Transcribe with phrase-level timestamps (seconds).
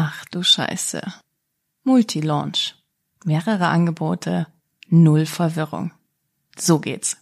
[0.00, 1.02] Ach du Scheiße.
[1.82, 2.76] Multi-Launch.
[3.24, 4.46] Mehrere Angebote,
[4.88, 5.90] null Verwirrung.
[6.56, 7.16] So geht's.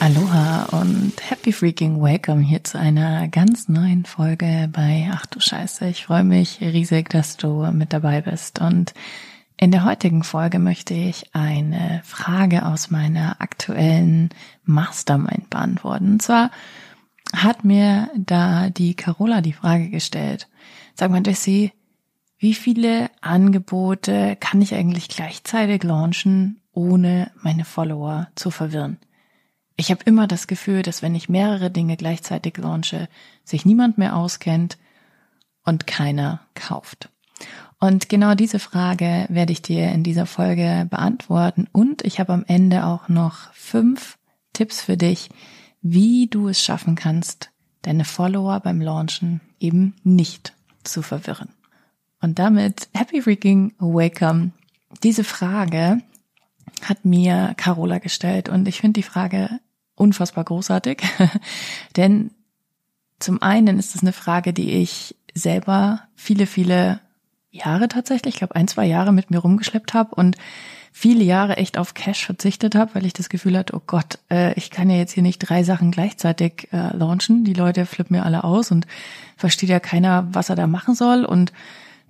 [0.00, 5.86] Aloha und happy freaking welcome hier zu einer ganz neuen Folge bei Ach du Scheiße.
[5.88, 8.94] Ich freue mich riesig, dass du mit dabei bist und
[9.58, 14.30] in der heutigen Folge möchte ich eine Frage aus meiner aktuellen
[14.64, 16.12] Mastermind beantworten.
[16.12, 16.50] Und zwar
[17.34, 20.48] hat mir da die Carola die Frage gestellt.
[20.94, 21.72] Sag mal, Jessie,
[22.38, 28.98] wie viele Angebote kann ich eigentlich gleichzeitig launchen, ohne meine Follower zu verwirren?
[29.76, 33.08] Ich habe immer das Gefühl, dass wenn ich mehrere Dinge gleichzeitig launche,
[33.44, 34.78] sich niemand mehr auskennt
[35.64, 37.10] und keiner kauft.
[37.78, 41.68] Und genau diese Frage werde ich dir in dieser Folge beantworten.
[41.72, 44.18] Und ich habe am Ende auch noch fünf
[44.54, 45.28] Tipps für dich,
[45.92, 47.50] wie du es schaffen kannst,
[47.82, 50.54] deine Follower beim Launchen eben nicht
[50.84, 51.50] zu verwirren.
[52.20, 54.50] Und damit happy freaking welcome.
[55.02, 56.02] Diese Frage
[56.82, 59.60] hat mir Carola gestellt und ich finde die Frage
[59.94, 61.02] unfassbar großartig,
[61.96, 62.32] denn
[63.18, 67.00] zum einen ist es eine Frage, die ich selber viele, viele
[67.50, 70.36] Jahre tatsächlich, ich glaube ein, zwei Jahre mit mir rumgeschleppt habe und
[70.98, 74.54] viele Jahre echt auf Cash verzichtet habe, weil ich das Gefühl hatte, oh Gott, äh,
[74.54, 77.44] ich kann ja jetzt hier nicht drei Sachen gleichzeitig äh, launchen.
[77.44, 78.86] Die Leute flippen mir alle aus und
[79.36, 81.52] versteht ja keiner, was er da machen soll und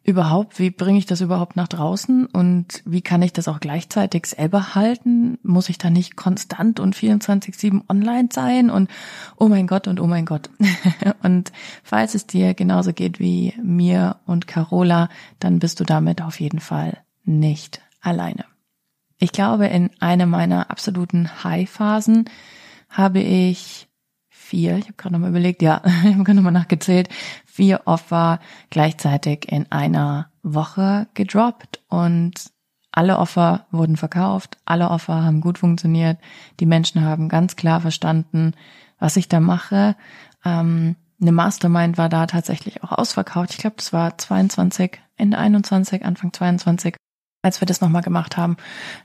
[0.04, 4.26] überhaupt, wie bringe ich das überhaupt nach draußen und wie kann ich das auch gleichzeitig
[4.26, 5.40] selber halten?
[5.42, 8.88] Muss ich da nicht konstant und 24-7 online sein und
[9.36, 10.48] oh mein Gott und oh mein Gott.
[11.24, 11.50] und
[11.82, 15.08] falls es dir genauso geht wie mir und Carola,
[15.40, 18.44] dann bist du damit auf jeden Fall nicht alleine.
[19.19, 22.28] Ich glaube, in einer meiner absoluten High-Phasen
[22.91, 23.89] habe ich
[24.28, 27.09] vier, ich habe gerade nochmal überlegt, ja, ich habe gerade nochmal nachgezählt,
[27.47, 32.34] vier Offer gleichzeitig in einer Woche gedroppt und
[32.92, 36.19] alle Offer wurden verkauft, alle Offer haben gut funktioniert,
[36.60, 38.53] die Menschen haben ganz klar verstanden,
[38.99, 39.97] was ich da mache.
[40.44, 43.50] Ähm, eine Mastermind war da tatsächlich auch ausverkauft.
[43.53, 46.97] Ich glaube, das war 22, Ende 21, Anfang 22
[47.46, 48.56] als wir das nochmal gemacht haben.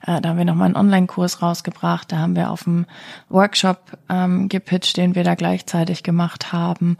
[0.06, 2.12] Äh, da haben wir nochmal einen Online-Kurs rausgebracht.
[2.12, 2.86] Da haben wir auf dem
[3.30, 6.98] Workshop ähm, gepitcht, den wir da gleichzeitig gemacht haben.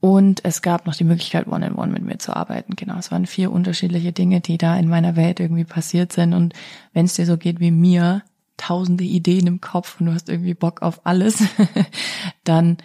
[0.00, 2.76] Und es gab noch die Möglichkeit, One-in-One -one mit mir zu arbeiten.
[2.76, 6.34] Genau, es waren vier unterschiedliche Dinge, die da in meiner Welt irgendwie passiert sind.
[6.34, 6.52] Und
[6.92, 8.22] wenn es dir so geht wie mir,
[8.56, 11.42] tausende Ideen im Kopf und du hast irgendwie Bock auf alles,
[12.44, 12.76] dann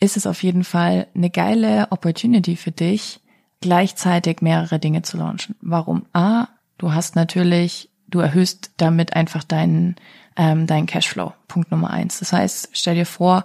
[0.00, 3.20] ist es auf jeden Fall eine geile Opportunity für dich,
[3.60, 5.56] gleichzeitig mehrere Dinge zu launchen.
[5.60, 6.06] Warum?
[6.12, 6.48] A,
[6.78, 9.96] Du hast natürlich, du erhöhst damit einfach deinen,
[10.36, 11.32] ähm, deinen Cashflow.
[11.48, 12.18] Punkt Nummer eins.
[12.18, 13.44] Das heißt, stell dir vor,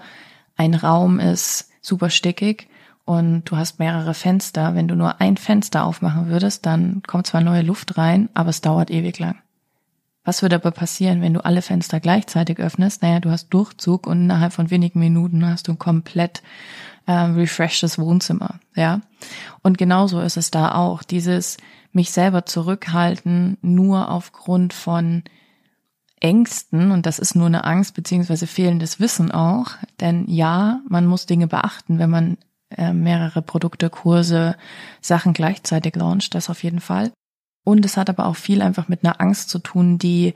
[0.56, 2.68] ein Raum ist super stickig
[3.06, 4.76] und du hast mehrere Fenster.
[4.76, 8.62] Wenn du nur ein Fenster aufmachen würdest, dann kommt zwar neue Luft rein, aber es
[8.62, 9.38] dauert ewig lang.
[10.26, 13.02] Was würde aber passieren, wenn du alle Fenster gleichzeitig öffnest?
[13.02, 16.44] Naja, du hast Durchzug und innerhalb von wenigen Minuten hast du ein komplett
[17.08, 19.02] äh, refreshtes Wohnzimmer, ja.
[19.64, 21.02] Und genauso ist es da auch.
[21.02, 21.58] Dieses,
[21.92, 25.24] mich selber zurückhalten, nur aufgrund von
[26.20, 31.26] Ängsten, und das ist nur eine Angst beziehungsweise fehlendes Wissen auch, denn ja, man muss
[31.26, 32.38] Dinge beachten, wenn man
[32.72, 34.56] äh, mehrere Produkte, Kurse,
[35.02, 37.12] Sachen gleichzeitig launcht, das auf jeden Fall.
[37.64, 40.34] Und es hat aber auch viel einfach mit einer Angst zu tun, die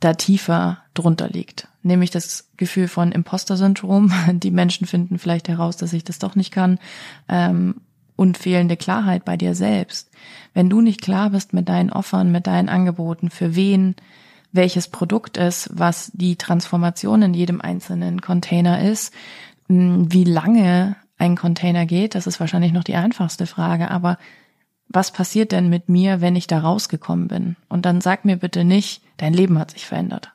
[0.00, 1.68] da tiefer drunter liegt.
[1.82, 4.12] Nämlich das Gefühl von Imposter-Syndrom.
[4.40, 6.78] Die Menschen finden vielleicht heraus, dass ich das doch nicht kann.
[7.28, 7.76] Ähm,
[8.20, 10.10] und fehlende Klarheit bei dir selbst.
[10.52, 13.96] Wenn du nicht klar bist mit deinen Offern, mit deinen Angeboten, für wen
[14.52, 19.14] welches Produkt ist, was die Transformation in jedem einzelnen Container ist,
[19.68, 24.18] wie lange ein Container geht, das ist wahrscheinlich noch die einfachste Frage, aber
[24.86, 27.56] was passiert denn mit mir, wenn ich da rausgekommen bin?
[27.70, 30.30] Und dann sag mir bitte nicht, dein Leben hat sich verändert.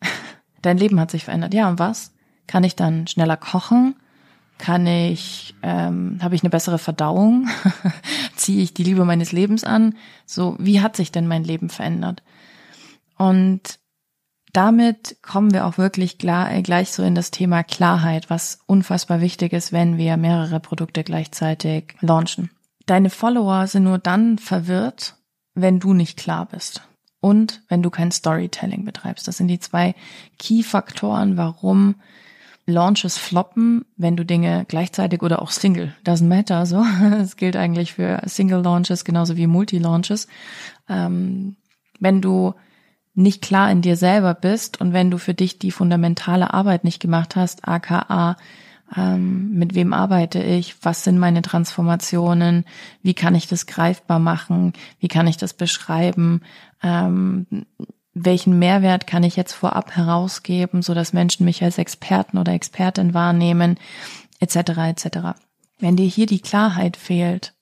[0.60, 1.54] dein Leben hat sich verändert.
[1.54, 2.14] Ja, und was?
[2.48, 3.94] Kann ich dann schneller kochen?
[4.62, 7.48] Kann ich, ähm, habe ich eine bessere Verdauung?
[8.36, 9.96] Ziehe ich die Liebe meines Lebens an?
[10.24, 12.22] So, wie hat sich denn mein Leben verändert?
[13.18, 13.80] Und
[14.52, 19.20] damit kommen wir auch wirklich klar, äh, gleich so in das Thema Klarheit, was unfassbar
[19.20, 22.52] wichtig ist, wenn wir mehrere Produkte gleichzeitig launchen.
[22.86, 25.16] Deine Follower sind nur dann verwirrt,
[25.54, 26.82] wenn du nicht klar bist
[27.18, 29.26] und wenn du kein Storytelling betreibst.
[29.26, 29.96] Das sind die zwei
[30.38, 31.96] Key-Faktoren, warum
[32.66, 36.84] Launches floppen, wenn du Dinge gleichzeitig oder auch Single, doesn't matter, so.
[37.20, 40.28] Es gilt eigentlich für Single Launches genauso wie Multi Launches.
[40.88, 41.56] Ähm,
[41.98, 42.54] wenn du
[43.14, 47.00] nicht klar in dir selber bist und wenn du für dich die fundamentale Arbeit nicht
[47.00, 48.36] gemacht hast, aka
[48.96, 52.64] ähm, mit wem arbeite ich, was sind meine Transformationen,
[53.02, 56.42] wie kann ich das greifbar machen, wie kann ich das beschreiben,
[56.82, 57.46] ähm,
[58.14, 63.14] welchen Mehrwert kann ich jetzt vorab herausgeben, so dass Menschen mich als Experten oder Expertin
[63.14, 63.78] wahrnehmen,
[64.40, 64.56] etc.
[64.56, 65.06] etc.
[65.78, 67.54] Wenn dir hier die Klarheit fehlt,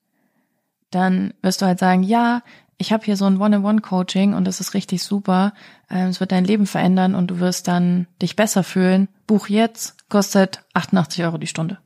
[0.90, 2.42] dann wirst du halt sagen, ja,
[2.78, 5.52] ich habe hier so ein One-on-One-Coaching und das ist richtig super.
[5.90, 9.08] Ähm, es wird dein Leben verändern und du wirst dann dich besser fühlen.
[9.26, 11.78] Buch jetzt, kostet 88 Euro die Stunde.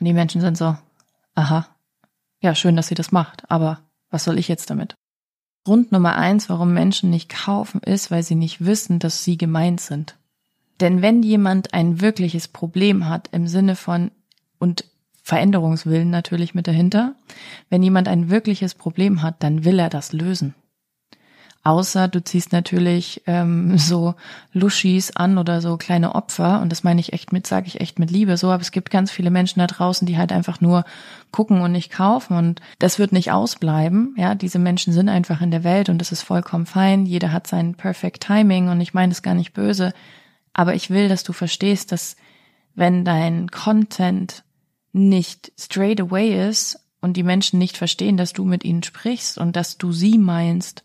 [0.00, 0.76] Und die Menschen sind so,
[1.34, 1.68] aha,
[2.40, 3.80] ja, schön, dass sie das macht, aber
[4.10, 4.96] was soll ich jetzt damit?
[5.64, 9.80] Grund Nummer eins, warum Menschen nicht kaufen, ist, weil sie nicht wissen, dass sie gemeint
[9.80, 10.16] sind.
[10.80, 14.10] Denn wenn jemand ein wirkliches Problem hat im Sinne von,
[14.58, 14.84] und
[15.24, 17.14] Veränderungswillen natürlich mit dahinter.
[17.70, 20.54] Wenn jemand ein wirkliches Problem hat, dann will er das lösen.
[21.66, 24.14] Außer du ziehst natürlich ähm, so
[24.52, 27.98] Luschis an oder so kleine Opfer und das meine ich echt mit, sage ich echt
[27.98, 30.84] mit Liebe so, aber es gibt ganz viele Menschen da draußen, die halt einfach nur
[31.30, 34.14] gucken und nicht kaufen und das wird nicht ausbleiben.
[34.18, 37.06] Ja, diese Menschen sind einfach in der Welt und das ist vollkommen fein.
[37.06, 39.94] Jeder hat sein Perfect Timing und ich meine es gar nicht böse,
[40.52, 42.16] aber ich will, dass du verstehst, dass
[42.74, 44.44] wenn dein Content
[44.92, 49.56] nicht straight away ist und die Menschen nicht verstehen, dass du mit ihnen sprichst und
[49.56, 50.84] dass du sie meinst,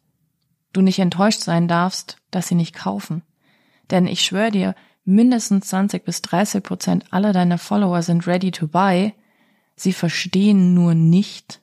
[0.74, 3.24] du nicht enttäuscht sein darfst, dass sie nicht kaufen.
[3.92, 4.75] Denn ich schwöre dir,
[5.06, 9.13] mindestens 20 bis 30 Prozent aller deiner Follower sind ready to buy.
[9.75, 11.62] Sie verstehen nur nicht,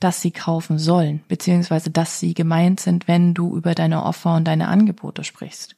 [0.00, 4.44] dass sie kaufen sollen, beziehungsweise dass sie gemeint sind, wenn du über deine Offer und
[4.44, 5.76] deine Angebote sprichst.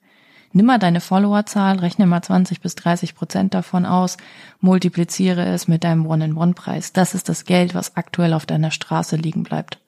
[0.52, 4.16] Nimm mal deine Followerzahl, rechne mal 20 bis 30 Prozent davon aus,
[4.60, 6.92] multipliziere es mit deinem One-in-One-Preis.
[6.92, 9.78] Das ist das Geld, was aktuell auf deiner Straße liegen bleibt.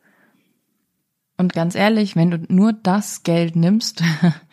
[1.38, 4.02] Und ganz ehrlich, wenn du nur das Geld nimmst,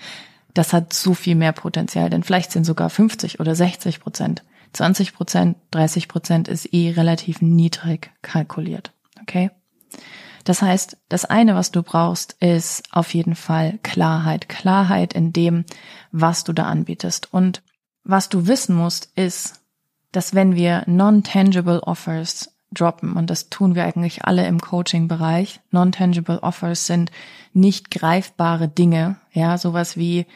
[0.54, 4.44] das hat so viel mehr Potenzial, denn vielleicht sind sogar 50 oder 60 Prozent.
[4.74, 8.94] 20 Prozent, 30 Prozent ist eh relativ niedrig kalkuliert.
[9.22, 9.52] Okay?
[10.44, 14.48] Das heißt, das eine, was du brauchst, ist auf jeden Fall Klarheit.
[14.48, 15.66] Klarheit in dem,
[16.12, 17.34] was du da anbietest.
[17.34, 17.64] Und
[18.04, 19.62] was du wissen musst, ist,
[20.12, 26.44] dass wenn wir non-tangible Offers droppen, und das tun wir eigentlich alle im Coaching-Bereich, non-tangible
[26.44, 27.12] Offers sind
[27.54, 30.28] nicht greifbare Dinge, ja, sowas wie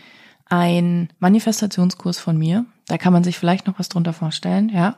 [0.50, 4.98] ein Manifestationskurs von mir, da kann man sich vielleicht noch was drunter vorstellen, ja.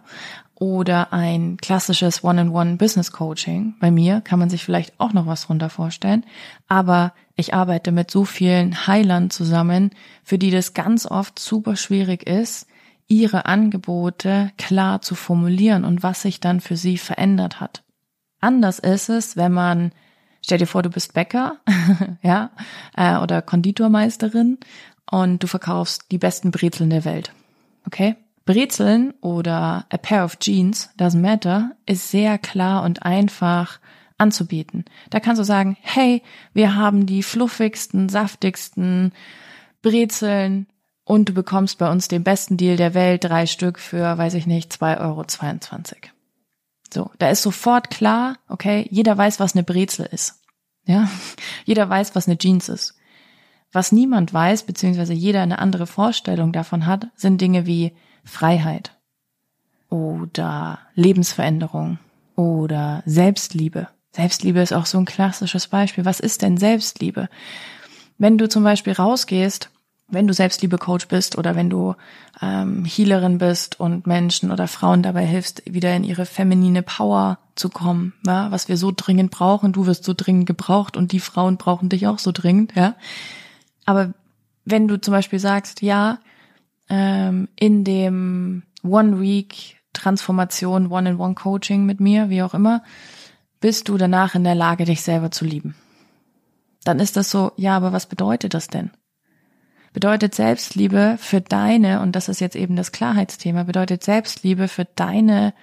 [0.55, 3.75] Oder ein klassisches One-on-One-Business-Coaching.
[3.79, 6.23] Bei mir kann man sich vielleicht auch noch was drunter vorstellen.
[6.67, 9.89] Aber ich arbeite mit so vielen Heilern zusammen,
[10.23, 12.67] für die das ganz oft super schwierig ist,
[13.11, 17.83] ihre Angebote klar zu formulieren und was sich dann für sie verändert hat.
[18.39, 19.91] Anders ist es, wenn man,
[20.41, 21.57] stell dir vor, du bist Bäcker,
[22.23, 22.51] ja,
[22.95, 24.57] äh, oder Konditormeisterin
[25.09, 27.33] und du verkaufst die besten Brezeln der Welt.
[27.85, 28.15] Okay?
[28.45, 33.79] Brezeln oder a pair of jeans, doesn't matter, ist sehr klar und einfach
[34.17, 34.85] anzubieten.
[35.09, 36.23] Da kannst du sagen, hey,
[36.53, 39.11] wir haben die fluffigsten, saftigsten
[39.81, 40.67] Brezeln
[41.03, 44.47] und du bekommst bei uns den besten Deal der Welt, drei Stück für, weiß ich
[44.47, 45.25] nicht, 2,22 Euro.
[46.93, 50.41] So, da ist sofort klar, okay, jeder weiß, was eine Brezel ist.
[50.85, 51.09] Ja,
[51.65, 52.95] jeder weiß, was eine Jeans ist.
[53.71, 57.93] Was niemand weiß, beziehungsweise jeder eine andere Vorstellung davon hat, sind Dinge wie
[58.25, 58.97] Freiheit
[59.89, 61.99] oder Lebensveränderung
[62.35, 63.87] oder Selbstliebe.
[64.11, 66.03] Selbstliebe ist auch so ein klassisches Beispiel.
[66.03, 67.29] Was ist denn Selbstliebe?
[68.17, 69.69] Wenn du zum Beispiel rausgehst,
[70.11, 71.95] wenn du Selbstliebe-Coach bist oder wenn du
[72.41, 77.69] ähm, Healerin bist und Menschen oder Frauen dabei hilfst, wieder in ihre feminine Power zu
[77.69, 81.57] kommen, ja, was wir so dringend brauchen, du wirst so dringend gebraucht und die Frauen
[81.57, 82.95] brauchen dich auch so dringend, ja.
[83.85, 84.13] Aber
[84.65, 86.19] wenn du zum Beispiel sagst, ja,
[86.89, 92.83] ähm, in dem One Week Transformation, One-in-One Coaching mit mir, wie auch immer,
[93.59, 95.75] bist du danach in der Lage, dich selber zu lieben.
[96.83, 98.91] Dann ist das so, ja, aber was bedeutet das denn?
[99.93, 105.53] Bedeutet Selbstliebe für deine, und das ist jetzt eben das Klarheitsthema, bedeutet Selbstliebe für deine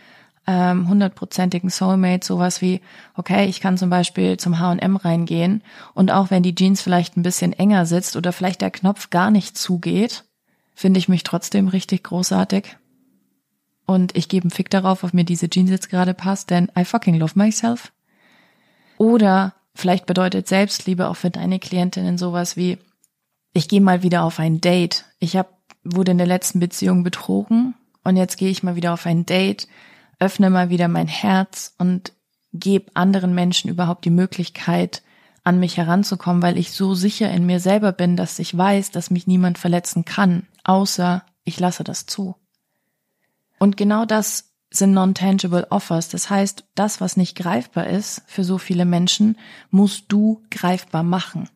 [0.46, 2.80] ähm, hundertprozentigen Soulmates sowas wie,
[3.14, 5.62] okay, ich kann zum Beispiel zum H&M reingehen
[5.94, 9.30] und auch wenn die Jeans vielleicht ein bisschen enger sitzt oder vielleicht der Knopf gar
[9.30, 10.24] nicht zugeht,
[10.74, 12.76] finde ich mich trotzdem richtig großartig.
[13.84, 16.84] Und ich gebe einen Fick darauf, ob mir diese Jeans jetzt gerade passt, denn I
[16.84, 17.92] fucking love myself.
[18.98, 22.78] Oder vielleicht bedeutet Selbstliebe auch für deine Klientinnen sowas wie,
[23.52, 25.04] ich gehe mal wieder auf ein Date.
[25.18, 27.74] Ich hab, wurde in der letzten Beziehung betrogen
[28.04, 29.68] und jetzt gehe ich mal wieder auf ein Date,
[30.18, 32.12] öffne mal wieder mein Herz und
[32.52, 35.02] gebe anderen Menschen überhaupt die Möglichkeit,
[35.44, 39.10] an mich heranzukommen, weil ich so sicher in mir selber bin, dass ich weiß, dass
[39.10, 42.36] mich niemand verletzen kann, außer ich lasse das zu.
[43.58, 46.08] Und genau das sind non-tangible offers.
[46.10, 49.38] Das heißt, das, was nicht greifbar ist für so viele Menschen,
[49.70, 51.48] musst du greifbar machen.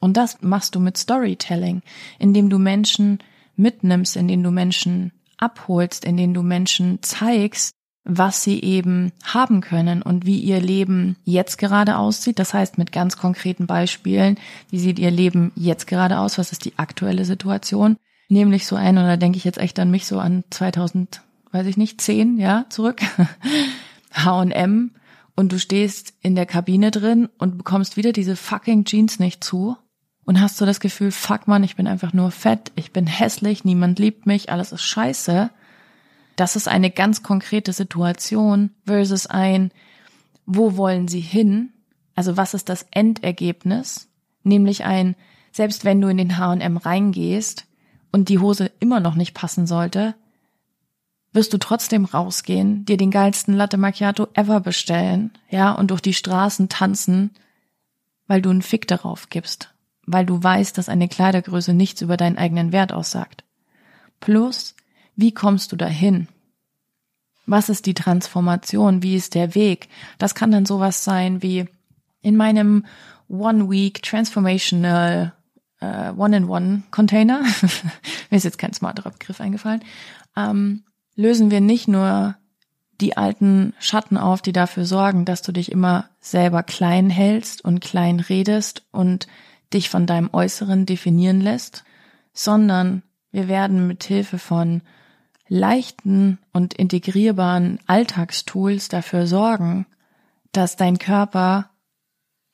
[0.00, 1.82] Und das machst du mit Storytelling,
[2.18, 3.18] indem du Menschen
[3.56, 10.24] mitnimmst, indem du Menschen abholst, indem du Menschen zeigst, was sie eben haben können und
[10.24, 12.38] wie ihr Leben jetzt gerade aussieht.
[12.38, 14.38] Das heißt, mit ganz konkreten Beispielen,
[14.70, 16.38] wie sieht ihr Leben jetzt gerade aus?
[16.38, 17.96] Was ist die aktuelle Situation?
[18.28, 21.20] Nämlich so ein, oder denke ich jetzt echt an mich so an 2000,
[21.52, 23.00] weiß ich nicht, 10, ja, zurück.
[24.12, 24.92] H&M
[25.36, 29.76] und du stehst in der Kabine drin und bekommst wieder diese fucking Jeans nicht zu
[30.30, 33.64] und hast so das Gefühl, fuck man, ich bin einfach nur fett, ich bin hässlich,
[33.64, 35.50] niemand liebt mich, alles ist scheiße.
[36.36, 39.72] Das ist eine ganz konkrete Situation versus ein,
[40.46, 41.72] wo wollen Sie hin?
[42.14, 44.06] Also was ist das Endergebnis?
[44.44, 45.16] Nämlich ein,
[45.50, 47.66] selbst wenn du in den H&M reingehst
[48.12, 50.14] und die Hose immer noch nicht passen sollte,
[51.32, 56.14] wirst du trotzdem rausgehen, dir den geilsten Latte Macchiato ever bestellen, ja, und durch die
[56.14, 57.32] Straßen tanzen,
[58.28, 59.74] weil du einen Fick darauf gibst
[60.06, 63.44] weil du weißt, dass eine Kleidergröße nichts über deinen eigenen Wert aussagt.
[64.20, 64.74] Plus,
[65.16, 66.28] wie kommst du dahin?
[67.46, 69.02] Was ist die Transformation?
[69.02, 69.88] Wie ist der Weg?
[70.18, 71.66] Das kann dann sowas sein wie
[72.22, 72.84] in meinem
[73.28, 75.32] One Week Transformational
[75.80, 77.42] äh, One-in-One-Container,
[78.30, 79.82] mir ist jetzt kein smarterer Begriff eingefallen,
[80.36, 80.84] ähm,
[81.16, 82.36] lösen wir nicht nur
[83.00, 87.80] die alten Schatten auf, die dafür sorgen, dass du dich immer selber klein hältst und
[87.80, 89.26] klein redest und
[89.72, 91.84] dich von deinem Äußeren definieren lässt,
[92.32, 94.82] sondern wir werden mit Hilfe von
[95.48, 99.86] leichten und integrierbaren Alltagstools dafür sorgen,
[100.52, 101.70] dass dein Körper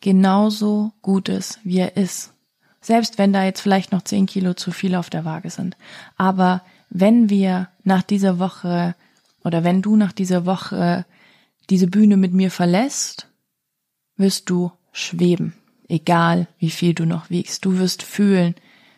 [0.01, 2.33] genauso gut ist, wie er ist.
[2.81, 5.77] Selbst wenn da jetzt vielleicht noch zehn Kilo zu viel auf der Waage sind.
[6.17, 8.95] Aber wenn wir nach dieser Woche
[9.43, 11.05] oder wenn du nach dieser Woche
[11.69, 13.29] diese Bühne mit mir verlässt,
[14.17, 15.55] wirst du schweben
[15.89, 17.65] egal wie viel du noch wiegst.
[17.65, 18.55] Du wirst fühlen,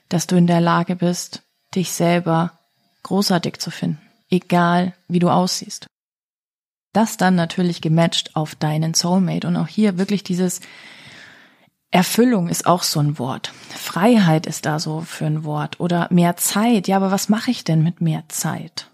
[0.09, 1.43] dass du in der Lage bist,
[1.75, 2.59] dich selber
[3.03, 5.87] großartig zu finden, egal wie du aussiehst.
[6.93, 10.61] Das dann natürlich gematcht auf deinen Soulmate und auch hier wirklich dieses
[11.91, 13.53] Erfüllung ist auch so ein Wort.
[13.71, 16.87] Freiheit ist da so für ein Wort oder mehr Zeit.
[16.87, 18.91] Ja, aber was mache ich denn mit mehr Zeit?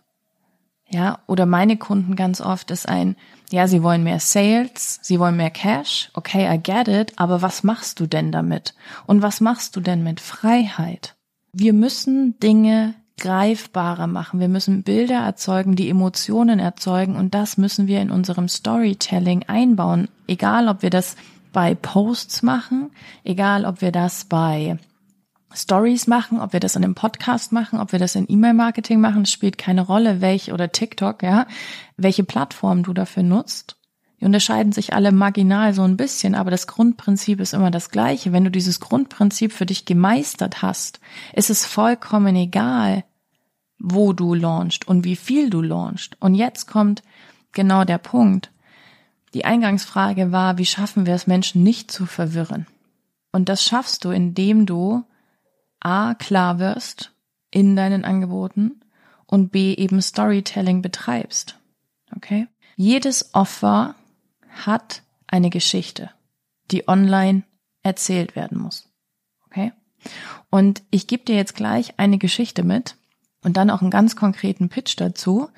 [0.89, 3.17] Ja, oder meine Kunden ganz oft ist ein,
[3.55, 6.11] ja, sie wollen mehr Sales, sie wollen mehr Cash.
[6.15, 8.75] Okay, I get it, aber was machst du denn damit?
[9.07, 11.15] Und was machst du denn mit Freiheit?
[11.53, 14.41] Wir müssen Dinge greifbarer machen.
[14.41, 20.09] Wir müssen Bilder erzeugen, die Emotionen erzeugen und das müssen wir in unserem Storytelling einbauen.
[20.27, 21.15] Egal, ob wir das
[21.53, 22.91] bei Posts machen,
[23.23, 24.79] egal, ob wir das bei
[25.55, 29.27] Stories machen, ob wir das in einem Podcast machen, ob wir das in E-Mail-Marketing machen,
[29.27, 31.47] spielt keine Rolle, welche oder TikTok, ja,
[31.97, 33.77] welche Plattform du dafür nutzt.
[34.21, 38.33] Die unterscheiden sich alle marginal so ein bisschen, aber das Grundprinzip ist immer das gleiche.
[38.33, 41.01] Wenn du dieses Grundprinzip für dich gemeistert hast,
[41.33, 43.05] ist es vollkommen egal,
[43.79, 46.17] wo du launchst und wie viel du launchst.
[46.21, 47.03] Und jetzt kommt
[47.53, 48.51] genau der Punkt.
[49.35, 52.67] Die Eingangsfrage war, wie schaffen wir es, Menschen nicht zu verwirren?
[53.33, 55.05] Und das schaffst du, indem du
[55.85, 57.13] A klar wirst
[57.51, 58.81] in deinen Angeboten
[59.27, 61.59] und B eben Storytelling betreibst.
[62.17, 62.49] Okay?
[62.77, 63.95] Jedes Offer
[64.51, 66.11] hat eine Geschichte,
[66.71, 67.45] die online
[67.83, 68.89] erzählt werden muss.
[69.47, 69.73] Okay?
[70.51, 72.97] Und ich gebe dir jetzt gleich eine Geschichte mit
[73.43, 75.49] und dann auch einen ganz konkreten Pitch dazu,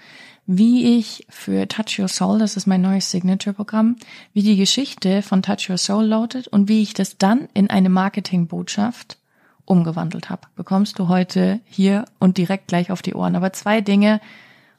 [0.47, 3.97] wie ich für Touch Your Soul, das ist mein neues Signature-Programm,
[4.33, 7.89] wie die Geschichte von Touch Your Soul lautet und wie ich das dann in eine
[7.89, 9.19] Marketingbotschaft
[9.67, 13.37] umgewandelt habe, bekommst du heute hier und direkt gleich auf die Ohren.
[13.37, 14.21] Aber zwei Dinge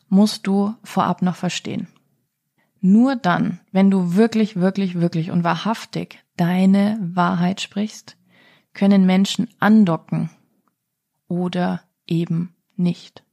[0.10, 1.88] musst du vorab noch verstehen.
[2.80, 8.16] Nur dann, wenn du wirklich, wirklich, wirklich und wahrhaftig deine Wahrheit sprichst,
[8.74, 10.30] können Menschen andocken
[11.28, 13.24] oder eben nicht.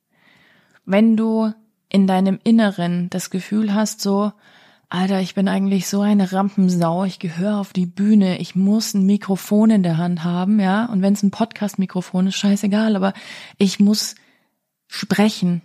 [0.84, 1.52] Wenn du
[1.88, 4.32] in deinem Inneren das Gefühl hast, so,
[4.94, 7.02] Alter, ich bin eigentlich so eine Rampensau.
[7.02, 8.38] Ich gehöre auf die Bühne.
[8.38, 10.84] Ich muss ein Mikrofon in der Hand haben, ja.
[10.84, 12.94] Und wenn es ein Podcast-Mikrofon ist, scheißegal.
[12.94, 13.12] Aber
[13.58, 14.14] ich muss
[14.86, 15.62] sprechen.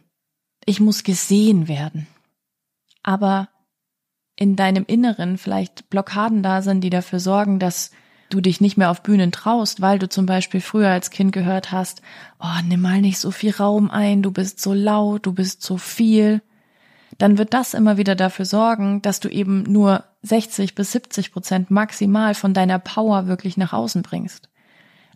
[0.66, 2.08] Ich muss gesehen werden.
[3.04, 3.50] Aber
[4.36, 7.92] in deinem Inneren vielleicht Blockaden da sind, die dafür sorgen, dass
[8.32, 11.72] du dich nicht mehr auf Bühnen traust, weil du zum Beispiel früher als Kind gehört
[11.72, 12.02] hast,
[12.40, 15.78] oh, nimm mal nicht so viel Raum ein, du bist so laut, du bist so
[15.78, 16.42] viel
[17.20, 21.70] dann wird das immer wieder dafür sorgen, dass du eben nur 60 bis 70 Prozent
[21.70, 24.50] maximal von deiner Power wirklich nach außen bringst.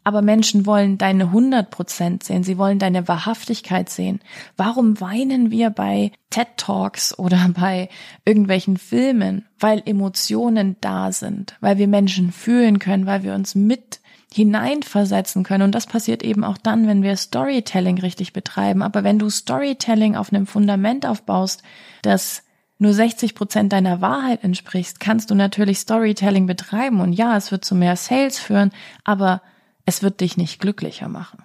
[0.05, 2.43] Aber Menschen wollen deine 100 Prozent sehen.
[2.43, 4.19] Sie wollen deine Wahrhaftigkeit sehen.
[4.57, 7.87] Warum weinen wir bei TED Talks oder bei
[8.25, 9.45] irgendwelchen Filmen?
[9.57, 14.01] Weil Emotionen da sind, weil wir Menschen fühlen können, weil wir uns mit
[14.33, 15.63] hineinversetzen können.
[15.63, 18.81] Und das passiert eben auch dann, wenn wir Storytelling richtig betreiben.
[18.81, 21.61] Aber wenn du Storytelling auf einem Fundament aufbaust,
[22.01, 22.43] das
[22.79, 26.99] nur 60 Prozent deiner Wahrheit entsprichst, kannst du natürlich Storytelling betreiben.
[26.99, 28.71] Und ja, es wird zu mehr Sales führen,
[29.03, 29.41] aber
[29.85, 31.43] es wird dich nicht glücklicher machen.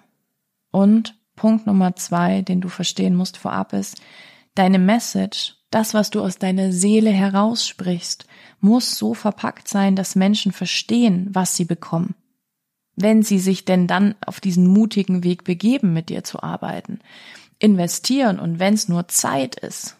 [0.71, 4.01] Und Punkt Nummer zwei, den du verstehen musst vorab ist,
[4.55, 8.25] deine Message, das, was du aus deiner Seele heraussprichst,
[8.59, 12.15] muss so verpackt sein, dass Menschen verstehen, was sie bekommen.
[13.01, 16.99] Wenn sie sich denn dann auf diesen mutigen Weg begeben, mit dir zu arbeiten,
[17.57, 19.97] investieren und wenn es nur Zeit ist,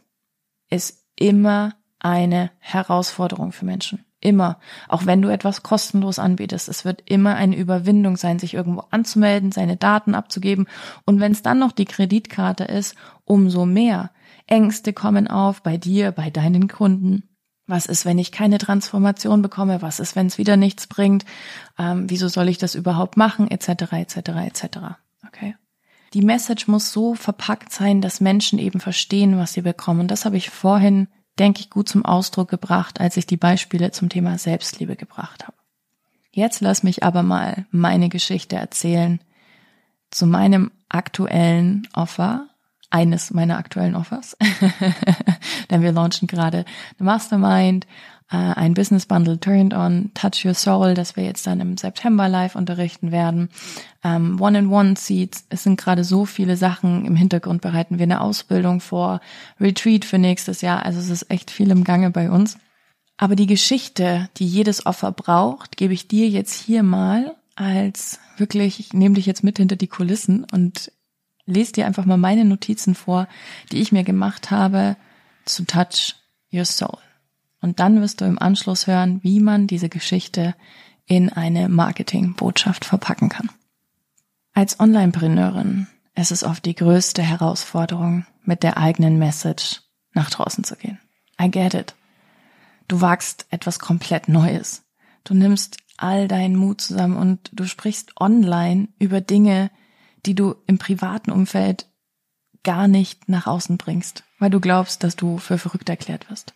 [0.70, 4.04] ist immer eine Herausforderung für Menschen.
[4.22, 4.60] Immer.
[4.90, 6.68] Auch wenn du etwas kostenlos anbietest.
[6.68, 10.68] Es wird immer eine Überwindung sein, sich irgendwo anzumelden, seine Daten abzugeben.
[11.06, 14.12] Und wenn es dann noch die Kreditkarte ist, umso mehr.
[14.46, 17.29] Ängste kommen auf bei dir, bei deinen Kunden.
[17.70, 19.82] Was ist, wenn ich keine Transformation bekomme?
[19.82, 21.24] Was ist, wenn es wieder nichts bringt?
[21.78, 23.50] Ähm, wieso soll ich das überhaupt machen?
[23.50, 23.70] Etc.
[23.94, 24.18] etc.
[24.18, 24.64] etc.
[25.28, 25.56] Okay.
[26.14, 30.02] Die Message muss so verpackt sein, dass Menschen eben verstehen, was sie bekommen.
[30.02, 31.08] Und das habe ich vorhin
[31.40, 35.58] denke ich, gut zum Ausdruck gebracht, als ich die Beispiele zum Thema Selbstliebe gebracht habe.
[36.32, 39.20] Jetzt lass mich aber mal meine Geschichte erzählen
[40.12, 42.49] zu meinem aktuellen Offer,
[42.90, 44.36] eines meiner aktuellen Offers,
[45.70, 46.66] denn wir launchen gerade
[46.98, 47.86] eine Mastermind
[48.32, 52.30] äh, ein Business Bundle Turned On, Touch Your Soul, das wir jetzt dann im September
[52.30, 53.50] live unterrichten werden.
[54.04, 57.06] Ähm, One-in-One-Seeds, es sind gerade so viele Sachen.
[57.06, 59.20] Im Hintergrund bereiten wir eine Ausbildung vor,
[59.60, 60.86] Retreat für nächstes Jahr.
[60.86, 62.58] Also es ist echt viel im Gange bei uns.
[63.18, 68.80] Aber die Geschichte, die jedes Offer braucht, gebe ich dir jetzt hier mal als wirklich,
[68.80, 70.92] ich nehme dich jetzt mit hinter die Kulissen und
[71.50, 73.28] lese dir einfach mal meine Notizen vor,
[73.72, 74.96] die ich mir gemacht habe
[75.46, 76.16] zu Touch
[76.54, 76.98] Your Soul.
[77.62, 80.56] Und dann wirst du im Anschluss hören, wie man diese Geschichte
[81.06, 83.50] in eine Marketingbotschaft verpacken kann.
[84.54, 89.82] Als Onlinepreneurin ist es oft die größte Herausforderung, mit der eigenen Message
[90.14, 91.00] nach draußen zu gehen.
[91.40, 91.96] I get it.
[92.88, 94.84] Du wagst etwas komplett Neues.
[95.24, 99.70] Du nimmst all deinen Mut zusammen und du sprichst online über Dinge,
[100.26, 101.88] die du im privaten Umfeld
[102.64, 106.54] gar nicht nach außen bringst, weil du glaubst, dass du für verrückt erklärt wirst.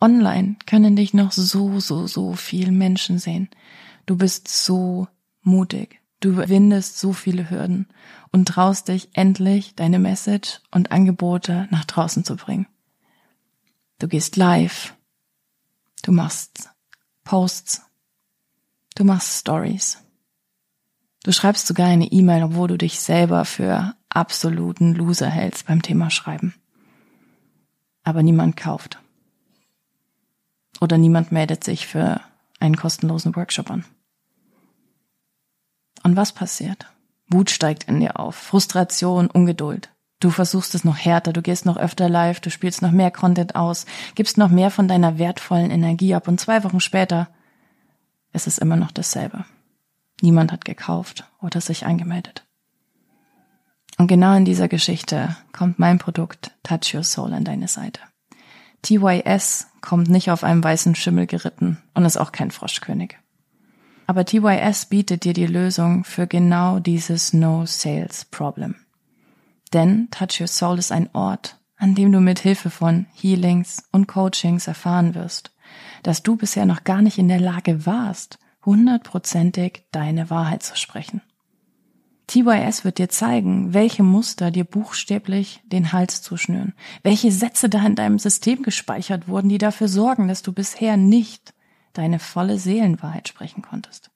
[0.00, 3.48] Online können dich noch so, so, so viel Menschen sehen.
[4.04, 5.08] Du bist so
[5.42, 6.00] mutig.
[6.20, 7.88] Du überwindest so viele Hürden
[8.32, 12.66] und traust dich endlich, deine Message und Angebote nach draußen zu bringen.
[13.98, 14.94] Du gehst live.
[16.02, 16.70] Du machst
[17.24, 17.82] Posts.
[18.94, 19.98] Du machst Stories.
[21.26, 26.08] Du schreibst sogar eine E-Mail, obwohl du dich selber für absoluten Loser hältst beim Thema
[26.08, 26.54] Schreiben.
[28.04, 29.00] Aber niemand kauft.
[30.80, 32.20] Oder niemand meldet sich für
[32.60, 33.84] einen kostenlosen Workshop an.
[36.04, 36.86] Und was passiert?
[37.26, 39.90] Wut steigt in dir auf, Frustration, Ungeduld.
[40.20, 43.56] Du versuchst es noch härter, du gehst noch öfter live, du spielst noch mehr Content
[43.56, 43.84] aus,
[44.14, 47.26] gibst noch mehr von deiner wertvollen Energie ab und zwei Wochen später
[48.32, 49.44] ist es immer noch dasselbe.
[50.20, 52.44] Niemand hat gekauft oder sich angemeldet.
[53.98, 58.00] Und genau in dieser Geschichte kommt mein Produkt Touch Your Soul an deine Seite.
[58.82, 63.18] TYS kommt nicht auf einem weißen Schimmel geritten und ist auch kein Froschkönig.
[64.06, 68.76] Aber TYS bietet dir die Lösung für genau dieses No-Sales-Problem.
[69.72, 74.06] Denn Touch Your Soul ist ein Ort, an dem du mit Hilfe von Healings und
[74.06, 75.52] Coachings erfahren wirst,
[76.02, 81.22] dass du bisher noch gar nicht in der Lage warst, hundertprozentig deine Wahrheit zu sprechen.
[82.26, 86.74] TYS wird dir zeigen, welche Muster dir buchstäblich den Hals zuschnüren,
[87.04, 91.54] welche Sätze da in deinem System gespeichert wurden, die dafür sorgen, dass du bisher nicht
[91.92, 94.10] deine volle Seelenwahrheit sprechen konntest.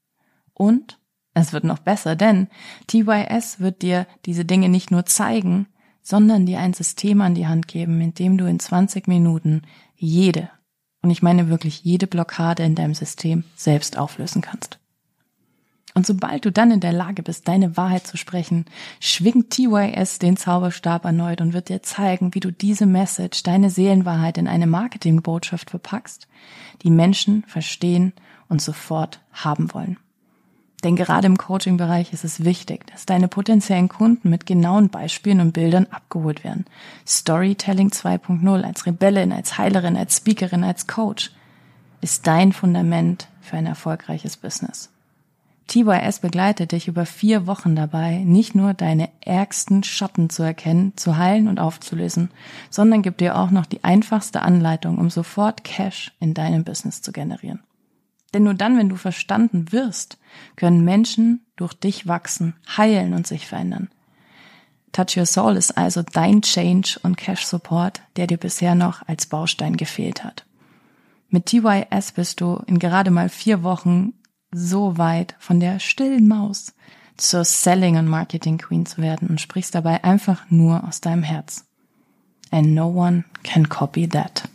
[0.53, 0.99] Und
[1.35, 2.49] es wird noch besser, denn
[2.89, 5.69] TYS wird dir diese Dinge nicht nur zeigen,
[6.03, 9.63] sondern dir ein System an die Hand geben, in dem du in 20 Minuten
[9.95, 10.51] jede,
[11.03, 14.79] und ich meine wirklich jede Blockade in deinem System selbst auflösen kannst.
[15.95, 18.67] Und sobald du dann in der Lage bist, deine Wahrheit zu sprechen,
[19.01, 24.39] schwingt TYS den Zauberstab erneut und wird dir zeigen, wie du diese Message, deine Seelenwahrheit
[24.39, 26.29] in eine Marketingbotschaft verpackst,
[26.83, 28.13] die Menschen verstehen
[28.49, 29.99] und sofort haben wollen.
[30.83, 35.53] Denn gerade im Coaching-Bereich ist es wichtig, dass deine potenziellen Kunden mit genauen Beispielen und
[35.53, 36.65] Bildern abgeholt werden.
[37.07, 41.33] Storytelling 2.0 als Rebellin, als Heilerin, als Speakerin, als Coach
[42.01, 44.91] ist dein Fundament für ein erfolgreiches Business.
[45.71, 51.17] TYS begleitet dich über vier Wochen dabei, nicht nur deine ärgsten Schatten zu erkennen, zu
[51.17, 52.31] heilen und aufzulösen,
[52.71, 57.13] sondern gibt dir auch noch die einfachste Anleitung, um sofort Cash in deinem Business zu
[57.13, 57.61] generieren.
[58.33, 60.19] Denn nur dann, wenn du verstanden wirst,
[60.57, 63.89] können Menschen durch dich wachsen, heilen und sich verändern.
[64.93, 69.27] Touch Your Soul ist also dein Change und Cash Support, der dir bisher noch als
[69.27, 70.47] Baustein gefehlt hat.
[71.29, 74.15] Mit TYS bist du in gerade mal vier Wochen
[74.53, 76.75] so weit von der stillen Maus
[77.17, 81.67] zur Selling und Marketing Queen zu werden und sprichst dabei einfach nur aus deinem Herz.
[82.51, 84.49] And no one can copy that.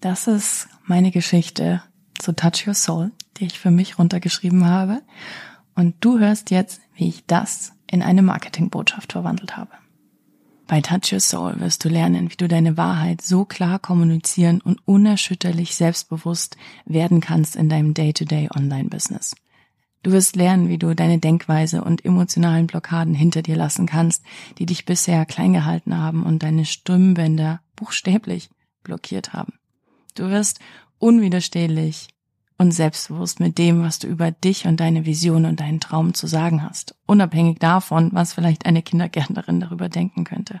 [0.00, 1.82] Das ist meine Geschichte
[2.20, 5.02] zu Touch Your Soul, die ich für mich runtergeschrieben habe.
[5.74, 9.70] Und du hörst jetzt, wie ich das in eine Marketingbotschaft verwandelt habe.
[10.66, 14.78] Bei Touch Your Soul wirst du lernen, wie du deine Wahrheit so klar kommunizieren und
[14.86, 19.34] unerschütterlich selbstbewusst werden kannst in deinem Day-to-Day Online-Business.
[20.02, 24.22] Du wirst lernen, wie du deine Denkweise und emotionalen Blockaden hinter dir lassen kannst,
[24.58, 28.48] die dich bisher klein gehalten haben und deine Stimmbänder buchstäblich
[28.82, 29.54] blockiert haben.
[30.14, 30.60] Du wirst
[31.00, 32.08] unwiderstehlich
[32.58, 36.26] und selbstbewusst mit dem, was du über dich und deine Vision und deinen Traum zu
[36.26, 40.60] sagen hast, unabhängig davon, was vielleicht eine Kindergärtnerin darüber denken könnte.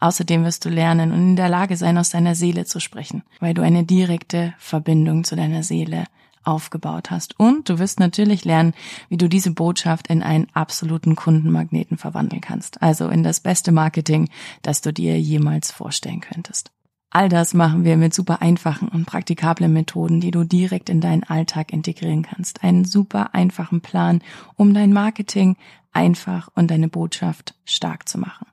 [0.00, 3.54] Außerdem wirst du lernen und in der Lage sein, aus deiner Seele zu sprechen, weil
[3.54, 6.04] du eine direkte Verbindung zu deiner Seele
[6.42, 7.38] aufgebaut hast.
[7.38, 8.74] Und du wirst natürlich lernen,
[9.08, 14.28] wie du diese Botschaft in einen absoluten Kundenmagneten verwandeln kannst, also in das beste Marketing,
[14.62, 16.70] das du dir jemals vorstellen könntest.
[17.12, 21.24] All das machen wir mit super einfachen und praktikablen Methoden, die du direkt in deinen
[21.24, 22.62] Alltag integrieren kannst.
[22.62, 24.22] Einen super einfachen Plan,
[24.54, 25.56] um dein Marketing
[25.90, 28.46] einfach und deine Botschaft stark zu machen.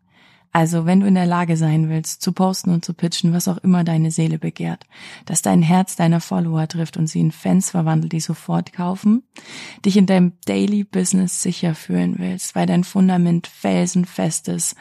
[0.52, 3.60] Also, wenn du in der Lage sein willst, zu posten und zu pitchen, was auch
[3.60, 4.88] immer deine Seele begehrt,
[5.26, 9.22] dass dein Herz deiner Follower trifft und sie in Fans verwandelt, die sofort kaufen,
[9.86, 14.76] dich in deinem Daily Business sicher fühlen willst, weil dein Fundament felsenfest ist,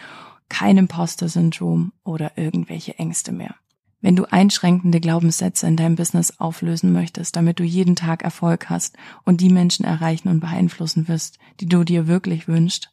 [0.48, 3.54] kein Imposter-Syndrom oder irgendwelche Ängste mehr.
[4.00, 8.96] Wenn du einschränkende Glaubenssätze in deinem Business auflösen möchtest, damit du jeden Tag Erfolg hast
[9.24, 12.92] und die Menschen erreichen und beeinflussen wirst, die du dir wirklich wünschst,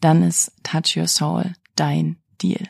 [0.00, 2.66] dann ist Touch Your Soul dein Deal.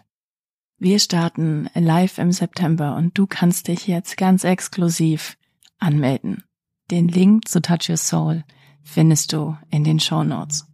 [0.79, 5.37] Wir starten live im September und du kannst dich jetzt ganz exklusiv
[5.79, 6.45] anmelden.
[6.91, 8.45] Den Link zu Touch Your Soul
[8.83, 10.67] findest du in den Show Notes.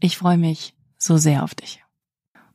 [0.00, 1.85] Ich freue mich so sehr auf dich.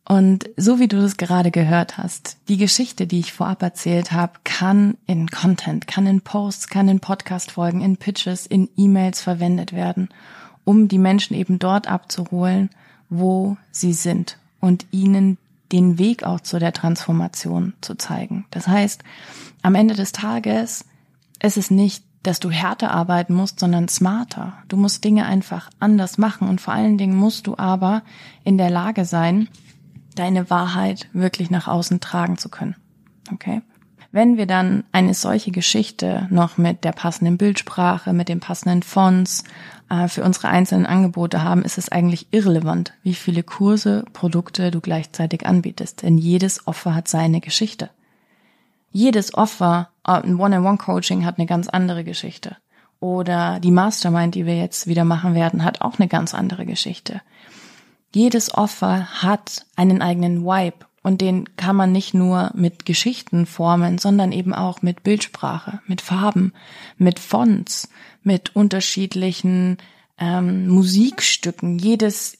[0.05, 4.33] Und so wie du das gerade gehört hast, die Geschichte, die ich vorab erzählt habe,
[4.43, 10.09] kann in Content, kann in Posts, kann in Podcast-Folgen, in Pitches, in E-Mails verwendet werden,
[10.63, 12.69] um die Menschen eben dort abzuholen,
[13.09, 15.37] wo sie sind und ihnen
[15.71, 18.45] den Weg auch zu der Transformation zu zeigen.
[18.51, 19.03] Das heißt,
[19.61, 20.85] am Ende des Tages
[21.41, 24.53] ist es nicht, dass du härter arbeiten musst, sondern smarter.
[24.67, 28.03] Du musst Dinge einfach anders machen und vor allen Dingen musst du aber
[28.43, 29.47] in der Lage sein,
[30.15, 32.75] deine Wahrheit wirklich nach außen tragen zu können.
[33.31, 33.61] Okay?
[34.11, 39.45] Wenn wir dann eine solche Geschichte noch mit der passenden Bildsprache, mit den passenden Fonts
[39.89, 44.81] äh, für unsere einzelnen Angebote haben, ist es eigentlich irrelevant, wie viele Kurse, Produkte du
[44.81, 46.03] gleichzeitig anbietest.
[46.03, 47.89] Denn jedes Offer hat seine Geschichte.
[48.91, 52.57] Jedes Offer, äh, ein One-on-One-Coaching hat eine ganz andere Geschichte.
[52.99, 57.21] Oder die Mastermind, die wir jetzt wieder machen werden, hat auch eine ganz andere Geschichte
[58.13, 63.97] jedes Offer hat einen eigenen Vibe und den kann man nicht nur mit Geschichten formen,
[63.97, 66.53] sondern eben auch mit Bildsprache, mit Farben,
[66.97, 67.89] mit Fonts,
[68.23, 69.77] mit unterschiedlichen
[70.19, 71.79] ähm, Musikstücken.
[71.79, 72.37] Jedes,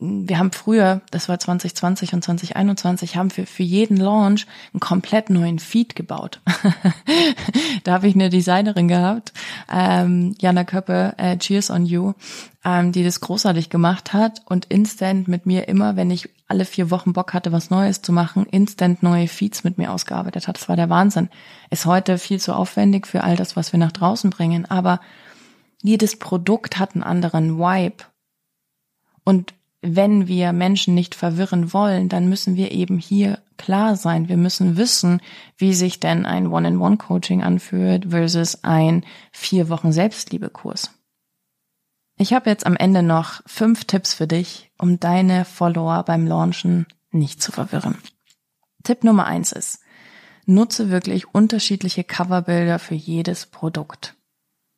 [0.00, 5.28] wir haben früher, das war 2020 und 2021, haben wir für jeden Launch einen komplett
[5.28, 6.40] neuen Feed gebaut.
[7.84, 9.34] da habe ich eine Designerin gehabt,
[9.70, 12.14] ähm, Jana Köppe, äh, Cheers on You,
[12.64, 16.90] ähm, die das großartig gemacht hat und instant mit mir immer, wenn ich alle vier
[16.90, 20.56] Wochen Bock hatte, was Neues zu machen, instant neue Feeds mit mir ausgearbeitet hat.
[20.56, 21.28] Das war der Wahnsinn.
[21.68, 25.00] Ist heute viel zu aufwendig für all das, was wir nach draußen bringen, aber
[25.82, 28.04] jedes Produkt hat einen anderen Vibe.
[29.24, 34.28] Und wenn wir Menschen nicht verwirren wollen, dann müssen wir eben hier klar sein.
[34.28, 35.20] Wir müssen wissen,
[35.56, 40.90] wie sich denn ein One-in-One-Coaching anfühlt versus ein vier Wochen Selbstliebekurs.
[42.18, 46.86] Ich habe jetzt am Ende noch fünf Tipps für dich, um deine Follower beim Launchen
[47.10, 47.96] nicht zu verwirren.
[48.82, 49.80] Tipp Nummer eins ist,
[50.44, 54.16] nutze wirklich unterschiedliche Coverbilder für jedes Produkt.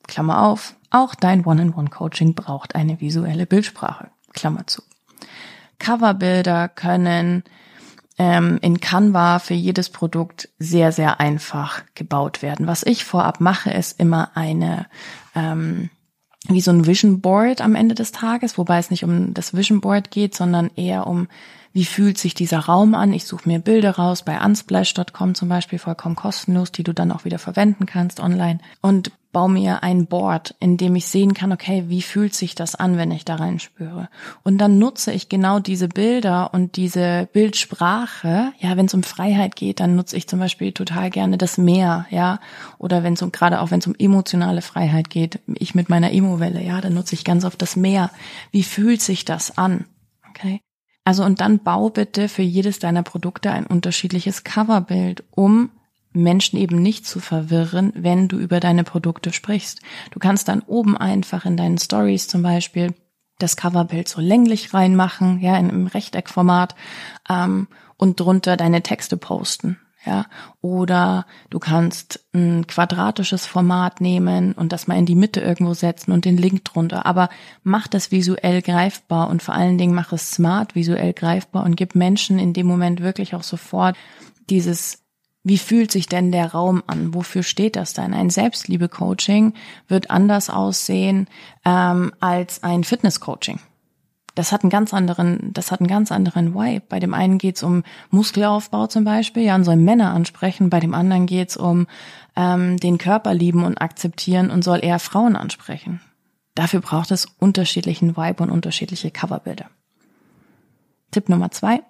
[0.07, 4.11] Klammer auf, auch dein One-in-One-Coaching braucht eine visuelle Bildsprache.
[4.33, 4.83] Klammer zu.
[5.83, 7.43] Coverbilder können
[8.19, 12.67] ähm, in Canva für jedes Produkt sehr, sehr einfach gebaut werden.
[12.67, 14.87] Was ich vorab mache, ist immer eine,
[15.35, 15.91] ähm,
[16.49, 19.81] wie so ein Vision Board am Ende des Tages, wobei es nicht um das Vision
[19.81, 21.29] Board geht, sondern eher um
[21.75, 23.15] wie fühlt sich dieser Raum an.
[23.15, 27.25] Ich suche mir Bilder raus bei unsplash.com zum Beispiel, vollkommen kostenlos, die du dann auch
[27.25, 31.85] wieder verwenden kannst online und baue mir ein Board, in dem ich sehen kann, okay,
[31.89, 34.09] wie fühlt sich das an, wenn ich da rein spüre.
[34.43, 38.53] Und dann nutze ich genau diese Bilder und diese Bildsprache.
[38.59, 42.07] Ja, wenn es um Freiheit geht, dann nutze ich zum Beispiel total gerne das Meer,
[42.11, 42.41] ja.
[42.79, 46.13] Oder wenn es um, gerade auch wenn es um emotionale Freiheit geht, ich mit meiner
[46.13, 48.11] Emo-Welle, ja, dann nutze ich ganz oft das Meer.
[48.51, 49.87] Wie fühlt sich das an?
[50.29, 50.61] Okay.
[51.05, 55.71] Also und dann bau bitte für jedes deiner Produkte ein unterschiedliches Coverbild, um
[56.13, 59.81] Menschen eben nicht zu verwirren, wenn du über deine Produkte sprichst.
[60.11, 62.95] Du kannst dann oben einfach in deinen Stories zum Beispiel
[63.39, 66.75] das Coverbild so länglich reinmachen, ja, in einem Rechteckformat
[67.29, 70.27] ähm, und drunter deine Texte posten ja,
[70.61, 76.11] oder du kannst ein quadratisches Format nehmen und das mal in die Mitte irgendwo setzen
[76.11, 77.07] und den Link drunter.
[77.07, 77.29] Aber
[77.63, 81.95] mach das visuell greifbar und vor allen Dingen mach es smart visuell greifbar und gib
[81.95, 83.97] Menschen in dem Moment wirklich auch sofort
[84.51, 85.02] dieses
[85.45, 87.15] wie fühlt sich denn der Raum an?
[87.15, 88.15] Wofür steht das denn?
[88.15, 89.55] Ein Selbstliebe-Coaching
[89.89, 91.29] wird anders aussehen
[91.65, 93.59] ähm, als ein Fitness-Coaching
[94.35, 96.85] das hat einen ganz anderen, das hat einen ganz anderen Vibe.
[96.89, 100.71] Bei dem einen geht's um Muskelaufbau zum Beispiel, ja, und soll Männer ansprechen.
[100.71, 101.87] Bei dem anderen geht's um
[102.35, 106.01] ähm, den Körper lieben und akzeptieren und soll eher Frauen ansprechen.
[106.55, 109.67] Dafür braucht es unterschiedlichen Vibe und unterschiedliche Coverbilder.
[111.11, 111.83] Tipp Nummer zwei.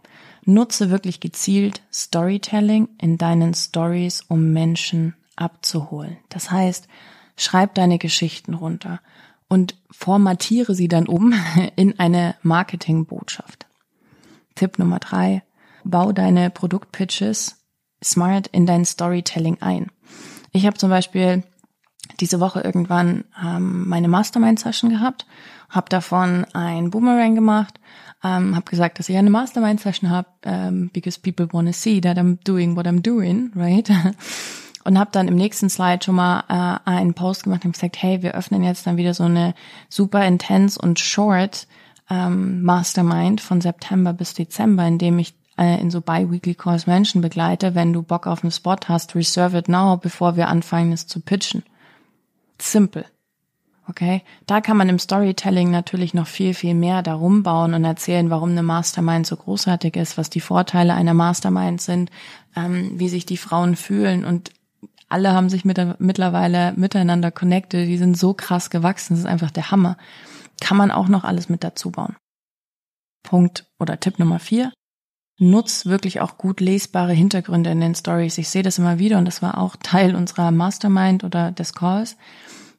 [0.45, 6.19] Nutze wirklich gezielt Storytelling in deinen Stories, um Menschen abzuholen.
[6.29, 6.89] Das heißt,
[7.37, 9.01] schreib deine Geschichten runter
[9.49, 11.35] und formatiere sie dann um
[11.77, 13.67] in eine Marketingbotschaft.
[14.55, 15.43] Tipp Nummer drei,
[15.85, 17.57] bau deine Produktpitches
[18.03, 19.91] smart in dein Storytelling ein.
[20.53, 21.45] Ich habe zum Beispiel
[22.21, 25.27] diese Woche irgendwann ähm, meine Mastermind-Session gehabt,
[25.71, 27.81] habe davon ein Boomerang gemacht,
[28.25, 32.19] ähm, habe gesagt, dass ich eine Mastermind-Session habe, ähm, because people want to see that
[32.19, 33.91] I'm doing what I'm doing, right?
[34.85, 38.23] und habe dann im nächsten Slide schon mal äh, einen Post gemacht und gesagt, hey,
[38.23, 39.55] wir öffnen jetzt dann wieder so eine
[39.89, 41.67] super intense und short
[42.11, 47.23] ähm, Mastermind von September bis Dezember, in dem ich äh, in so bi-weekly Calls Menschen
[47.23, 47.75] begleite.
[47.75, 51.21] Wenn du Bock auf einen Spot hast, reserve it now, bevor wir anfangen, es zu
[51.21, 51.63] pitchen.
[52.61, 53.05] Simple.
[53.93, 58.31] Okay, da kann man im Storytelling natürlich noch viel, viel mehr darum bauen und erzählen,
[58.31, 62.11] warum eine Mastermind so großartig ist, was die Vorteile einer Mastermind sind,
[62.57, 64.51] ähm, wie sich die Frauen fühlen und
[65.11, 69.51] alle haben sich mit, mittlerweile miteinander connected, die sind so krass gewachsen, das ist einfach
[69.51, 69.99] der Hammer.
[70.63, 72.17] Kann man auch noch alles mit dazu bauen.
[73.23, 74.73] Punkt oder Tipp Nummer vier.
[75.39, 78.39] Nutz wirklich auch gut lesbare Hintergründe in den Stories.
[78.39, 82.17] Ich sehe das immer wieder und das war auch Teil unserer Mastermind oder des Calls.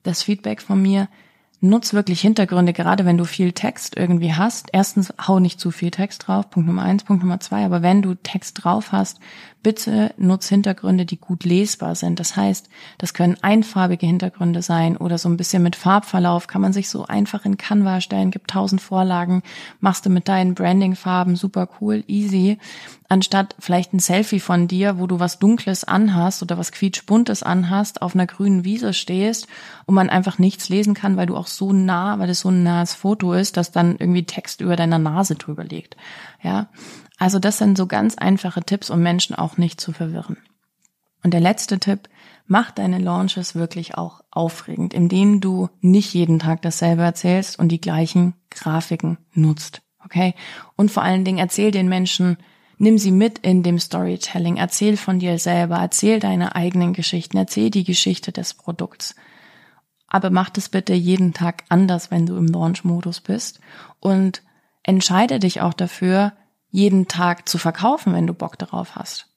[0.04, 1.08] Das Feedback von mir,
[1.64, 4.68] nutz wirklich Hintergründe, gerade wenn du viel Text irgendwie hast.
[4.74, 8.02] Erstens, hau nicht zu viel Text drauf, Punkt Nummer eins, Punkt Nummer zwei, aber wenn
[8.02, 9.20] du Text drauf hast,
[9.64, 12.20] bitte nutz Hintergründe, die gut lesbar sind.
[12.20, 16.74] Das heißt, das können einfarbige Hintergründe sein oder so ein bisschen mit Farbverlauf, kann man
[16.74, 19.42] sich so einfach in Canva stellen, gibt tausend Vorlagen,
[19.80, 22.58] machst du mit deinen Brandingfarben, super cool, easy
[23.14, 28.02] anstatt vielleicht ein Selfie von dir, wo du was Dunkles anhast oder was quietschbuntes anhast,
[28.02, 29.46] auf einer grünen Wiese stehst
[29.86, 32.64] und man einfach nichts lesen kann, weil du auch so nah, weil es so ein
[32.64, 35.96] nahes Foto ist, dass dann irgendwie Text über deiner Nase drüber liegt.
[36.42, 36.70] Ja.
[37.20, 40.38] Also das sind so ganz einfache Tipps, um Menschen auch nicht zu verwirren.
[41.24, 42.10] Und der letzte Tipp,
[42.48, 47.80] mach deine Launches wirklich auch aufregend, indem du nicht jeden Tag dasselbe erzählst und die
[47.80, 49.84] gleichen Grafiken nutzt.
[50.04, 50.34] Okay?
[50.76, 52.38] Und vor allen Dingen erzähl den Menschen,
[52.78, 54.58] Nimm sie mit in dem Storytelling.
[54.58, 55.78] Erzähl von dir selber.
[55.78, 57.38] Erzähl deine eigenen Geschichten.
[57.38, 59.16] Erzähl die Geschichte des Produkts.
[60.08, 63.60] Aber mach das bitte jeden Tag anders, wenn du im Launch-Modus bist.
[64.00, 64.42] Und
[64.84, 66.34] entscheide dich auch dafür,
[66.70, 69.28] jeden Tag zu verkaufen, wenn du Bock darauf hast.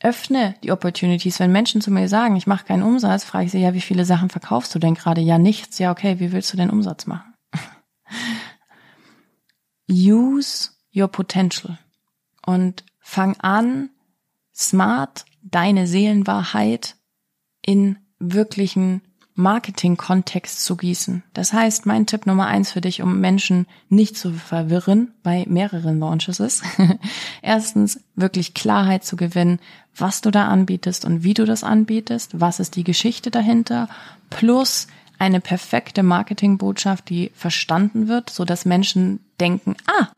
[0.00, 1.40] Öffne die Opportunities.
[1.40, 4.04] Wenn Menschen zu mir sagen, ich mache keinen Umsatz, frage ich sie, ja, wie viele
[4.04, 5.20] Sachen verkaufst du denn gerade?
[5.20, 5.78] Ja, nichts.
[5.78, 7.34] Ja, okay, wie willst du den Umsatz machen?
[9.90, 11.78] Use your potential
[12.46, 13.90] und fang an,
[14.54, 16.96] smart deine Seelenwahrheit
[17.60, 19.02] in wirklichen
[19.34, 21.22] Marketing-Kontext zu gießen.
[21.34, 25.98] Das heißt, mein Tipp Nummer eins für dich, um Menschen nicht zu verwirren bei mehreren
[25.98, 26.64] Launches ist,
[27.42, 29.60] erstens wirklich Klarheit zu gewinnen,
[29.94, 33.88] was du da anbietest und wie du das anbietest, was ist die Geschichte dahinter,
[34.30, 34.86] plus
[35.18, 40.08] eine perfekte Marketingbotschaft, die verstanden wird, so dass Menschen denken, ah,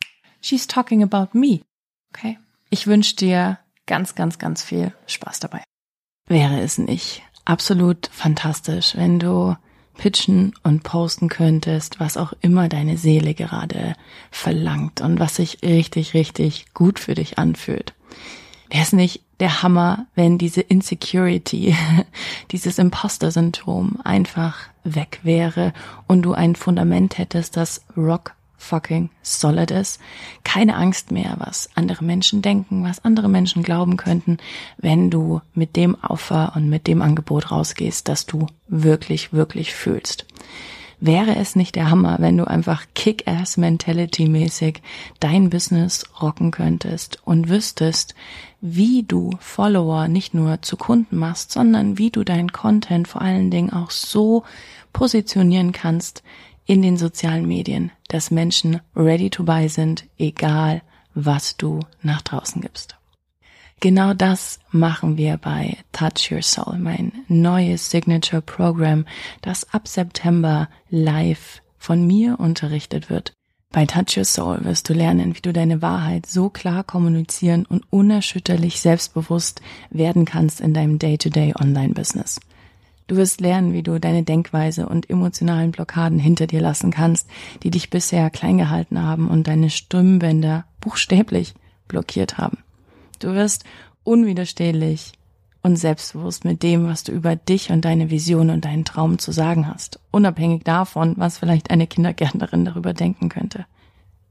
[0.41, 1.61] she's talking about me.
[2.13, 2.39] Okay.
[2.71, 5.63] Ich wünsche dir ganz, ganz, ganz viel Spaß dabei.
[6.27, 9.57] Wäre es nicht absolut fantastisch, wenn du
[9.97, 13.95] pitchen und posten könntest, was auch immer deine Seele gerade
[14.31, 17.95] verlangt und was sich richtig, richtig gut für dich anfühlt.
[18.71, 21.75] Wäre es nicht der Hammer, wenn diese Insecurity,
[22.51, 25.73] dieses Imposter-Syndrom einfach weg wäre
[26.07, 30.01] und du ein Fundament hättest, das rock fucking solid ist.
[30.45, 34.37] Keine Angst mehr, was andere Menschen denken, was andere Menschen glauben könnten,
[34.77, 40.27] wenn du mit dem Offer und mit dem Angebot rausgehst, das du wirklich, wirklich fühlst.
[41.01, 44.83] Wäre es nicht der Hammer, wenn du einfach Kick-Ass-Mentality-mäßig
[45.21, 48.17] dein Business rocken könntest und wüsstest,
[48.61, 53.53] wie du Follower nicht nur zu Kunden machst, sondern wie du deinen Content vor allen
[53.53, 54.43] Dingen auch so
[54.93, 56.25] positionieren kannst
[56.69, 60.83] in den sozialen Medien, dass Menschen ready to buy sind, egal
[61.15, 62.95] was du nach draußen gibst.
[63.81, 69.07] Genau das machen wir bei Touch Your Soul, mein neues Signature Program,
[69.41, 73.33] das ab September live von mir unterrichtet wird.
[73.71, 77.85] Bei Touch Your Soul wirst du lernen, wie du deine Wahrheit so klar kommunizieren und
[77.91, 82.41] unerschütterlich selbstbewusst werden kannst in deinem Day-to-Day Online-Business.
[83.09, 87.27] Du wirst lernen, wie du deine Denkweise und emotionalen Blockaden hinter dir lassen kannst,
[87.63, 91.55] die dich bisher klein gehalten haben und deine Stimmbänder buchstäblich
[91.89, 92.59] blockiert haben.
[93.19, 93.65] Du wirst
[94.05, 95.13] unwiderstehlich
[95.63, 99.33] und selbstbewusst mit dem, was du über dich und deine Vision und deinen Traum zu
[99.33, 103.65] sagen hast, unabhängig davon, was vielleicht eine Kindergärtnerin darüber denken könnte.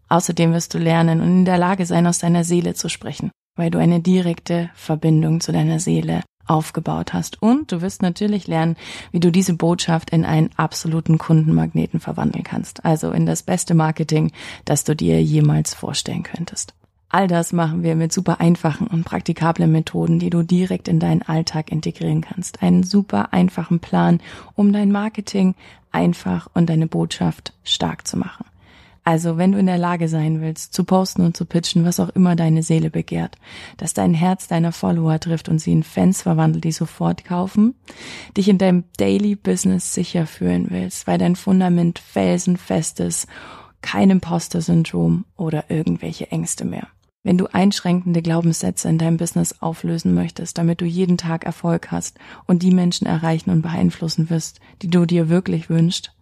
[0.08, 3.72] Außerdem wirst du lernen und in der Lage sein, aus deiner Seele zu sprechen, weil
[3.72, 7.42] du eine direkte Verbindung zu deiner Seele aufgebaut hast.
[7.42, 8.76] Und du wirst natürlich lernen,
[9.12, 12.86] wie du diese Botschaft in einen absoluten Kundenmagneten verwandeln kannst.
[12.86, 14.32] Also in das beste Marketing,
[14.66, 16.74] das du dir jemals vorstellen könntest.
[17.10, 21.22] All das machen wir mit super einfachen und praktikablen Methoden, die du direkt in deinen
[21.22, 22.62] Alltag integrieren kannst.
[22.62, 24.20] Einen super einfachen Plan,
[24.56, 25.56] um dein Marketing
[25.92, 28.46] einfach und deine Botschaft stark zu machen.
[29.08, 32.10] Also, wenn du in der Lage sein willst, zu posten und zu pitchen, was auch
[32.10, 33.38] immer deine Seele begehrt,
[33.78, 37.76] dass dein Herz deiner Follower trifft und sie in Fans verwandelt, die sofort kaufen,
[38.36, 43.28] dich in deinem Daily Business sicher fühlen willst, weil dein Fundament felsenfest ist,
[43.82, 46.90] kein Imposter-Syndrom oder irgendwelche Ängste mehr.
[47.24, 52.20] Wenn du einschränkende Glaubenssätze in deinem Business auflösen möchtest, damit du jeden Tag Erfolg hast
[52.46, 56.14] und die Menschen erreichen und beeinflussen wirst, die du dir wirklich wünschst,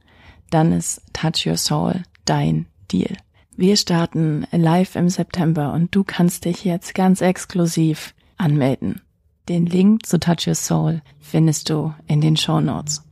[0.51, 3.17] dann ist Touch Your Soul dein Deal.
[3.57, 9.01] Wir starten live im September und du kannst dich jetzt ganz exklusiv anmelden.
[9.47, 13.03] Den Link zu Touch Your Soul findest du in den Show Notes.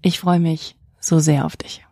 [0.00, 1.84] Ich freue mich so sehr auf dich.